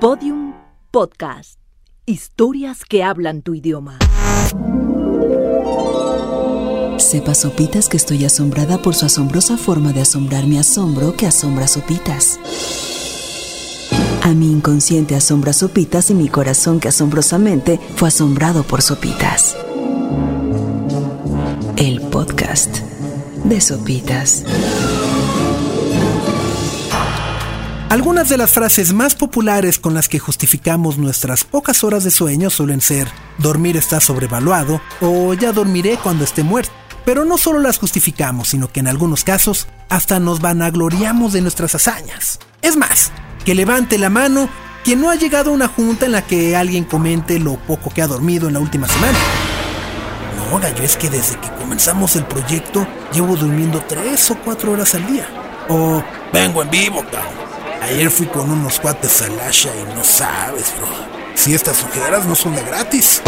Podium 0.00 0.54
Podcast. 0.92 1.58
Historias 2.06 2.84
que 2.84 3.02
hablan 3.02 3.42
tu 3.42 3.56
idioma. 3.56 3.98
Sepa 6.98 7.34
Sopitas 7.34 7.88
que 7.88 7.96
estoy 7.96 8.24
asombrada 8.24 8.78
por 8.78 8.94
su 8.94 9.06
asombrosa 9.06 9.56
forma 9.56 9.92
de 9.92 10.02
asombrar 10.02 10.46
mi 10.46 10.56
asombro 10.56 11.16
que 11.16 11.26
asombra 11.26 11.66
Sopitas. 11.66 12.38
A 14.22 14.28
mi 14.34 14.52
inconsciente 14.52 15.16
asombra 15.16 15.52
Sopitas 15.52 16.10
y 16.10 16.14
mi 16.14 16.28
corazón 16.28 16.78
que 16.78 16.86
asombrosamente 16.86 17.80
fue 17.96 18.06
asombrado 18.06 18.62
por 18.62 18.82
Sopitas. 18.82 19.56
El 21.76 22.02
podcast 22.02 22.82
de 23.42 23.60
Sopitas. 23.60 24.44
Algunas 27.88 28.28
de 28.28 28.36
las 28.36 28.52
frases 28.52 28.92
más 28.92 29.14
populares 29.14 29.78
con 29.78 29.94
las 29.94 30.10
que 30.10 30.18
justificamos 30.18 30.98
nuestras 30.98 31.44
pocas 31.44 31.82
horas 31.84 32.04
de 32.04 32.10
sueño 32.10 32.50
suelen 32.50 32.82
ser 32.82 33.08
dormir 33.38 33.78
está 33.78 33.98
sobrevaluado 33.98 34.82
o 35.00 35.32
ya 35.32 35.52
dormiré 35.52 35.96
cuando 35.96 36.24
esté 36.24 36.42
muerto. 36.42 36.70
Pero 37.06 37.24
no 37.24 37.38
solo 37.38 37.60
las 37.60 37.78
justificamos, 37.78 38.48
sino 38.48 38.70
que 38.70 38.80
en 38.80 38.88
algunos 38.88 39.24
casos 39.24 39.68
hasta 39.88 40.20
nos 40.20 40.42
vanagloriamos 40.42 41.32
de 41.32 41.40
nuestras 41.40 41.74
hazañas. 41.74 42.38
Es 42.60 42.76
más, 42.76 43.10
que 43.46 43.54
levante 43.54 43.96
la 43.96 44.10
mano 44.10 44.50
quien 44.84 45.00
no 45.00 45.08
ha 45.08 45.14
llegado 45.14 45.50
a 45.50 45.54
una 45.54 45.68
junta 45.68 46.04
en 46.04 46.12
la 46.12 46.20
que 46.20 46.56
alguien 46.56 46.84
comente 46.84 47.38
lo 47.38 47.56
poco 47.56 47.88
que 47.88 48.02
ha 48.02 48.06
dormido 48.06 48.48
en 48.48 48.54
la 48.54 48.60
última 48.60 48.86
semana. 48.86 49.16
No, 50.36 50.58
gallo, 50.58 50.82
es 50.82 50.96
que 50.98 51.08
desde 51.08 51.40
que 51.40 51.48
comenzamos 51.58 52.16
el 52.16 52.26
proyecto 52.26 52.86
llevo 53.14 53.34
durmiendo 53.34 53.82
tres 53.88 54.30
o 54.30 54.36
cuatro 54.44 54.72
horas 54.72 54.94
al 54.94 55.06
día. 55.06 55.26
O 55.70 56.04
vengo 56.34 56.62
en 56.62 56.70
vivo, 56.70 57.02
cabrón. 57.10 57.47
Ayer 57.82 58.10
fui 58.10 58.26
con 58.26 58.50
unos 58.50 58.80
cuates 58.80 59.22
al 59.22 59.38
Asha 59.40 59.70
y 59.74 59.94
no 59.94 60.04
sabes, 60.04 60.74
bro. 60.76 60.88
Si 61.34 61.54
estas 61.54 61.82
ojeras 61.84 62.26
no 62.26 62.34
son 62.34 62.54
de 62.54 62.62
gratis. 62.62 63.22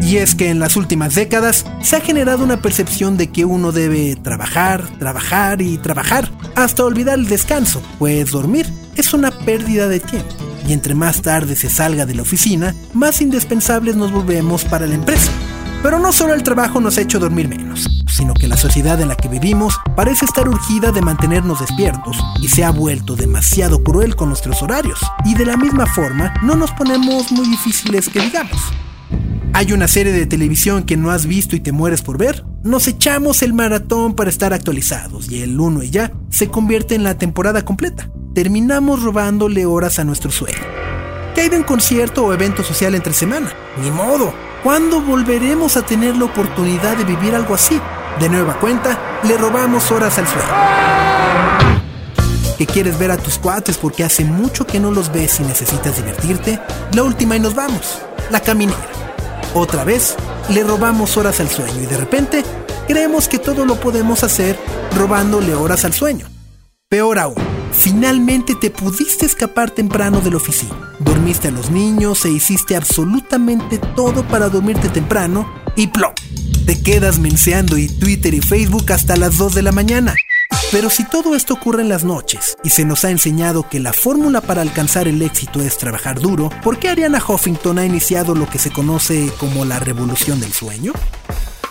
Y 0.00 0.16
es 0.16 0.34
que 0.34 0.48
en 0.48 0.58
las 0.58 0.76
últimas 0.76 1.14
décadas 1.14 1.66
se 1.82 1.96
ha 1.96 2.00
generado 2.00 2.42
una 2.42 2.62
percepción 2.62 3.16
de 3.16 3.30
que 3.30 3.44
uno 3.44 3.72
debe 3.72 4.16
trabajar, 4.16 4.88
trabajar 4.98 5.60
y 5.60 5.76
trabajar 5.76 6.30
hasta 6.54 6.84
olvidar 6.84 7.18
el 7.18 7.28
descanso, 7.28 7.82
pues 7.98 8.30
dormir 8.30 8.66
es 8.96 9.12
una 9.12 9.30
pérdida 9.30 9.88
de 9.88 10.00
tiempo. 10.00 10.34
Y 10.66 10.72
entre 10.72 10.94
más 10.94 11.20
tarde 11.20 11.56
se 11.56 11.68
salga 11.68 12.06
de 12.06 12.14
la 12.14 12.22
oficina, 12.22 12.74
más 12.94 13.20
indispensables 13.20 13.96
nos 13.96 14.12
volvemos 14.12 14.64
para 14.64 14.86
la 14.86 14.94
empresa. 14.94 15.30
Pero 15.82 15.98
no 15.98 16.12
solo 16.12 16.34
el 16.34 16.42
trabajo 16.42 16.80
nos 16.80 16.96
ha 16.98 17.02
hecho 17.02 17.18
dormir 17.18 17.48
menos, 17.48 17.97
sino 18.18 18.34
que 18.34 18.48
la 18.48 18.56
sociedad 18.56 19.00
en 19.00 19.06
la 19.06 19.14
que 19.14 19.28
vivimos 19.28 19.78
parece 19.94 20.24
estar 20.24 20.48
urgida 20.48 20.90
de 20.90 21.00
mantenernos 21.00 21.60
despiertos 21.60 22.18
y 22.42 22.48
se 22.48 22.64
ha 22.64 22.70
vuelto 22.72 23.14
demasiado 23.14 23.84
cruel 23.84 24.16
con 24.16 24.28
nuestros 24.28 24.60
horarios. 24.60 24.98
Y 25.24 25.34
de 25.34 25.46
la 25.46 25.56
misma 25.56 25.86
forma, 25.86 26.34
no 26.42 26.56
nos 26.56 26.72
ponemos 26.72 27.30
muy 27.30 27.48
difíciles 27.48 28.08
que 28.08 28.20
digamos. 28.20 28.60
¿Hay 29.52 29.72
una 29.72 29.86
serie 29.86 30.12
de 30.12 30.26
televisión 30.26 30.82
que 30.82 30.96
no 30.96 31.12
has 31.12 31.26
visto 31.26 31.54
y 31.54 31.60
te 31.60 31.70
mueres 31.70 32.02
por 32.02 32.18
ver? 32.18 32.44
Nos 32.64 32.88
echamos 32.88 33.42
el 33.42 33.54
maratón 33.54 34.14
para 34.14 34.30
estar 34.30 34.52
actualizados 34.52 35.30
y 35.30 35.42
el 35.42 35.58
uno 35.58 35.84
y 35.84 35.90
ya 35.90 36.12
se 36.28 36.48
convierte 36.48 36.96
en 36.96 37.04
la 37.04 37.18
temporada 37.18 37.64
completa. 37.64 38.10
Terminamos 38.34 39.00
robándole 39.04 39.64
horas 39.64 40.00
a 40.00 40.04
nuestro 40.04 40.32
sueño. 40.32 40.58
¿Qué 41.36 41.42
hay 41.42 41.48
de 41.50 41.58
un 41.58 41.62
concierto 41.62 42.26
o 42.26 42.32
evento 42.32 42.64
social 42.64 42.96
entre 42.96 43.12
semana? 43.12 43.52
Ni 43.80 43.92
modo. 43.92 44.34
¿Cuándo 44.64 45.00
volveremos 45.00 45.76
a 45.76 45.86
tener 45.86 46.16
la 46.16 46.24
oportunidad 46.24 46.96
de 46.96 47.04
vivir 47.04 47.36
algo 47.36 47.54
así? 47.54 47.80
De 48.20 48.28
nueva 48.28 48.58
cuenta, 48.58 49.20
le 49.22 49.36
robamos 49.38 49.92
horas 49.92 50.18
al 50.18 50.26
sueño. 50.26 50.48
¿Que 52.58 52.66
quieres 52.66 52.98
ver 52.98 53.12
a 53.12 53.16
tus 53.16 53.38
cuates 53.38 53.78
porque 53.78 54.02
hace 54.02 54.24
mucho 54.24 54.66
que 54.66 54.80
no 54.80 54.90
los 54.90 55.12
ves 55.12 55.38
y 55.38 55.44
necesitas 55.44 55.96
divertirte? 55.96 56.60
La 56.92 57.04
última 57.04 57.36
y 57.36 57.40
nos 57.40 57.54
vamos. 57.54 58.00
La 58.30 58.40
caminera. 58.40 58.78
Otra 59.54 59.84
vez, 59.84 60.16
le 60.50 60.64
robamos 60.64 61.16
horas 61.16 61.38
al 61.38 61.48
sueño 61.48 61.80
y 61.80 61.86
de 61.86 61.96
repente 61.96 62.42
creemos 62.88 63.28
que 63.28 63.38
todo 63.38 63.64
lo 63.64 63.76
podemos 63.76 64.24
hacer 64.24 64.58
robándole 64.96 65.54
horas 65.54 65.84
al 65.84 65.92
sueño. 65.92 66.26
Peor 66.88 67.20
aún, 67.20 67.36
finalmente 67.70 68.56
te 68.56 68.70
pudiste 68.70 69.26
escapar 69.26 69.70
temprano 69.70 70.20
de 70.20 70.30
la 70.32 70.38
oficina. 70.38 70.94
Dormiste 70.98 71.48
a 71.48 71.52
los 71.52 71.70
niños 71.70 72.24
e 72.24 72.30
hiciste 72.30 72.74
absolutamente 72.74 73.78
todo 73.78 74.26
para 74.26 74.48
dormirte 74.48 74.88
temprano 74.88 75.48
y 75.76 75.86
plop 75.86 76.18
te 76.68 76.78
quedas 76.78 77.18
menseando 77.18 77.78
y 77.78 77.88
Twitter 77.88 78.34
y 78.34 78.42
Facebook 78.42 78.92
hasta 78.92 79.16
las 79.16 79.38
2 79.38 79.54
de 79.54 79.62
la 79.62 79.72
mañana. 79.72 80.14
Pero 80.70 80.90
si 80.90 81.02
todo 81.02 81.34
esto 81.34 81.54
ocurre 81.54 81.80
en 81.80 81.88
las 81.88 82.04
noches 82.04 82.58
y 82.62 82.68
se 82.68 82.84
nos 82.84 83.06
ha 83.06 83.10
enseñado 83.10 83.66
que 83.70 83.80
la 83.80 83.94
fórmula 83.94 84.42
para 84.42 84.60
alcanzar 84.60 85.08
el 85.08 85.22
éxito 85.22 85.62
es 85.62 85.78
trabajar 85.78 86.20
duro, 86.20 86.50
¿por 86.62 86.78
qué 86.78 86.90
Ariana 86.90 87.24
Huffington 87.26 87.78
ha 87.78 87.86
iniciado 87.86 88.34
lo 88.34 88.46
que 88.50 88.58
se 88.58 88.70
conoce 88.70 89.32
como 89.40 89.64
la 89.64 89.78
revolución 89.78 90.40
del 90.40 90.52
sueño? 90.52 90.92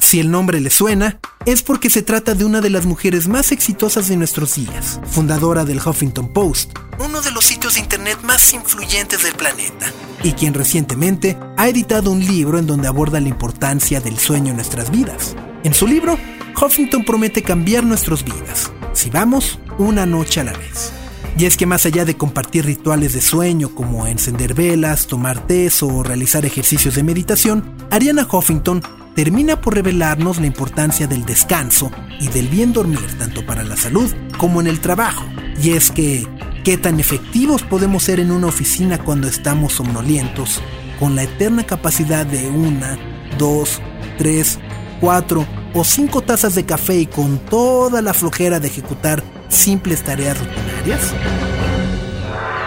Si 0.00 0.18
el 0.18 0.32
nombre 0.32 0.60
le 0.60 0.70
suena, 0.70 1.20
es 1.46 1.62
porque 1.62 1.88
se 1.88 2.02
trata 2.02 2.34
de 2.34 2.44
una 2.44 2.60
de 2.60 2.68
las 2.68 2.84
mujeres 2.84 3.26
más 3.26 3.50
exitosas 3.50 4.08
de 4.08 4.16
nuestros 4.16 4.54
días, 4.54 5.00
fundadora 5.10 5.64
del 5.64 5.78
Huffington 5.78 6.32
Post, 6.32 6.78
uno 6.98 7.22
de 7.22 7.30
los 7.30 7.44
sitios 7.44 7.74
de 7.74 7.80
internet 7.80 8.18
más 8.22 8.52
influyentes 8.52 9.22
del 9.22 9.34
planeta, 9.34 9.90
y 10.22 10.32
quien 10.32 10.52
recientemente 10.52 11.38
ha 11.56 11.68
editado 11.68 12.12
un 12.12 12.20
libro 12.20 12.58
en 12.58 12.66
donde 12.66 12.88
aborda 12.88 13.20
la 13.20 13.28
importancia 13.28 14.00
del 14.00 14.18
sueño 14.18 14.50
en 14.50 14.56
nuestras 14.56 14.90
vidas. 14.90 15.34
En 15.64 15.72
su 15.72 15.86
libro, 15.86 16.18
Huffington 16.60 17.04
promete 17.04 17.42
cambiar 17.42 17.84
nuestras 17.84 18.22
vidas, 18.22 18.70
si 18.92 19.08
vamos 19.08 19.58
una 19.78 20.04
noche 20.04 20.40
a 20.40 20.44
la 20.44 20.52
vez. 20.52 20.92
Y 21.38 21.46
es 21.46 21.56
que 21.56 21.64
más 21.64 21.86
allá 21.86 22.04
de 22.04 22.18
compartir 22.18 22.66
rituales 22.66 23.14
de 23.14 23.22
sueño 23.22 23.74
como 23.74 24.06
encender 24.06 24.52
velas, 24.52 25.06
tomar 25.06 25.46
té 25.46 25.70
o 25.80 26.02
realizar 26.02 26.44
ejercicios 26.44 26.96
de 26.96 27.02
meditación, 27.02 27.64
Ariana 27.90 28.28
Huffington 28.30 28.82
termina 29.14 29.60
por 29.60 29.74
revelarnos 29.74 30.38
la 30.38 30.46
importancia 30.46 31.06
del 31.06 31.24
descanso 31.24 31.90
y 32.20 32.28
del 32.28 32.48
bien 32.48 32.72
dormir 32.72 33.18
tanto 33.18 33.44
para 33.44 33.64
la 33.64 33.76
salud 33.76 34.12
como 34.38 34.60
en 34.60 34.66
el 34.66 34.80
trabajo. 34.80 35.24
Y 35.62 35.72
es 35.72 35.90
que, 35.90 36.26
¿qué 36.64 36.78
tan 36.78 37.00
efectivos 37.00 37.62
podemos 37.62 38.04
ser 38.04 38.20
en 38.20 38.30
una 38.30 38.46
oficina 38.46 38.98
cuando 38.98 39.28
estamos 39.28 39.74
somnolientos, 39.74 40.60
con 40.98 41.16
la 41.16 41.24
eterna 41.24 41.64
capacidad 41.64 42.24
de 42.24 42.48
una, 42.48 42.98
dos, 43.38 43.80
tres, 44.18 44.58
cuatro 45.00 45.46
o 45.74 45.84
cinco 45.84 46.22
tazas 46.22 46.54
de 46.54 46.64
café 46.64 46.98
y 47.00 47.06
con 47.06 47.38
toda 47.38 48.02
la 48.02 48.14
flojera 48.14 48.60
de 48.60 48.68
ejecutar 48.68 49.22
simples 49.48 50.02
tareas 50.02 50.38
rutinarias? 50.38 51.14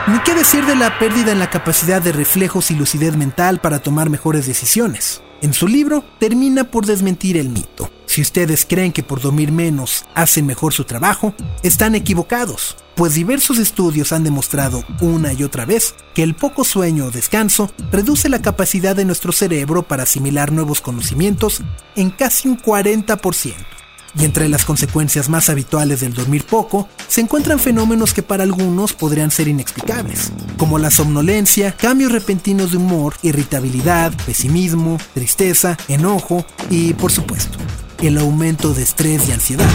Ni 0.05 0.19
qué 0.19 0.35
decir 0.35 0.65
de 0.65 0.75
la 0.75 0.99
pérdida 0.99 1.31
en 1.31 1.39
la 1.39 1.49
capacidad 1.49 2.01
de 2.01 2.11
reflejos 2.11 2.71
y 2.71 2.75
lucidez 2.75 3.15
mental 3.15 3.61
para 3.61 3.79
tomar 3.79 4.09
mejores 4.09 4.45
decisiones. 4.45 5.22
En 5.43 5.51
su 5.51 5.67
libro 5.67 6.05
termina 6.19 6.71
por 6.71 6.85
desmentir 6.85 7.35
el 7.35 7.49
mito. 7.49 7.91
Si 8.05 8.21
ustedes 8.21 8.65
creen 8.65 8.93
que 8.93 9.03
por 9.03 9.19
dormir 9.19 9.51
menos 9.51 10.05
hacen 10.15 10.45
mejor 10.45 10.71
su 10.71 10.85
trabajo, 10.85 11.35
están 11.63 11.95
equivocados, 11.95 12.77
pues 12.95 13.15
diversos 13.15 13.59
estudios 13.59 14.13
han 14.13 14.23
demostrado 14.23 14.85
una 15.01 15.33
y 15.33 15.43
otra 15.43 15.65
vez 15.65 15.95
que 16.15 16.23
el 16.23 16.33
poco 16.33 16.63
sueño 16.63 17.07
o 17.07 17.11
descanso 17.11 17.69
reduce 17.91 18.29
la 18.29 18.41
capacidad 18.41 18.95
de 18.95 19.03
nuestro 19.03 19.33
cerebro 19.33 19.83
para 19.83 20.03
asimilar 20.03 20.53
nuevos 20.53 20.79
conocimientos 20.79 21.61
en 21.97 22.09
casi 22.09 22.47
un 22.47 22.57
40%. 22.57 23.72
Y 24.15 24.25
entre 24.25 24.47
las 24.47 24.63
consecuencias 24.63 25.27
más 25.27 25.49
habituales 25.49 26.01
del 26.01 26.13
dormir 26.13 26.45
poco, 26.45 26.87
se 27.07 27.21
encuentran 27.21 27.59
fenómenos 27.59 28.13
que 28.13 28.21
para 28.21 28.43
algunos 28.43 28.93
podrían 28.93 29.31
ser 29.31 29.47
inexplicables, 29.47 30.31
como 30.57 30.77
la 30.77 30.91
somnolencia, 30.91 31.71
cambios 31.71 32.11
repentinos 32.11 32.71
de 32.71 32.77
humor, 32.77 33.15
irritabilidad, 33.23 34.13
pesimismo, 34.25 34.97
tristeza, 35.13 35.77
enojo 35.87 36.45
y, 36.69 36.93
por 36.93 37.11
supuesto, 37.11 37.57
el 38.01 38.17
aumento 38.17 38.73
de 38.73 38.83
estrés 38.83 39.27
y 39.27 39.31
ansiedad. 39.31 39.69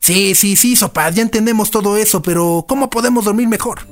Sí, 0.00 0.34
sí, 0.34 0.56
sí, 0.56 0.76
Sopaz, 0.76 1.14
ya 1.14 1.22
entendemos 1.22 1.70
todo 1.70 1.96
eso, 1.96 2.20
pero 2.22 2.64
¿cómo 2.66 2.90
podemos 2.90 3.26
dormir 3.26 3.46
mejor? 3.46 3.86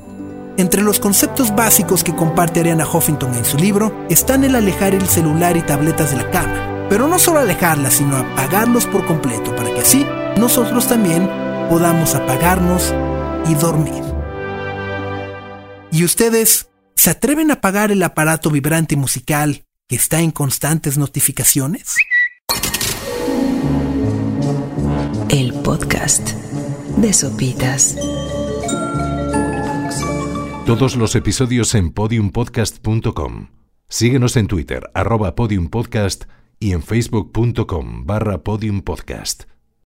Entre 0.57 0.83
los 0.83 0.99
conceptos 0.99 1.55
básicos 1.55 2.03
que 2.03 2.17
comparte 2.17 2.59
Ariana 2.59 2.85
Huffington 2.85 3.33
en 3.35 3.45
su 3.45 3.57
libro 3.57 3.95
están 4.11 4.43
el 4.43 4.57
alejar 4.57 4.95
el 4.95 5.07
celular 5.07 5.57
y 5.57 5.63
tabletas 5.63 6.11
de 6.11 6.17
la 6.17 6.31
cama, 6.33 6.78
pero 6.89 7.07
no 7.07 7.19
solo 7.19 7.41
alejarlas, 7.41 7.95
sino 7.95 8.17
apagarlos 8.17 8.87
por 8.87 9.07
completo 9.07 9.55
para 9.55 9.73
que 9.73 9.81
así 9.81 10.07
nosotros 10.37 10.89
también 10.89 11.29
podamos 11.69 12.15
apagarnos 12.15 12.95
y 13.49 13.55
dormir. 13.55 14.03
¿Y 15.91 16.05
ustedes 16.05 16.71
se 16.95 17.11
atreven 17.11 17.51
a 17.51 17.55
apagar 17.55 17.93
el 17.93 18.03
aparato 18.03 18.51
vibrante 18.51 18.97
musical 18.97 19.65
que 19.87 19.97
está 19.97 20.21
en 20.21 20.31
constantes 20.31 20.99
notificaciones? 20.99 21.97
El 25.29 25.53
podcast 25.55 26.31
de 26.97 27.13
Sopitas. 27.13 27.97
Todos 30.67 30.97
los 30.97 31.15
episodios 31.15 31.75
en 31.75 31.93
podiumpodcast.com. 31.93 33.49
Síguenos 33.89 34.37
en 34.37 34.49
Twitter, 34.49 34.91
arroba 34.93 35.35
podiumpodcast 35.35 36.25
y 36.59 36.73
en 36.73 36.83
facebook.com 36.83 38.05
barra 38.07 38.45
podiumpodcast. 38.45 39.58